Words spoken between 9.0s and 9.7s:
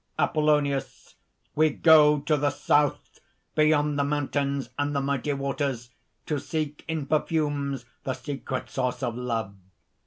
of love.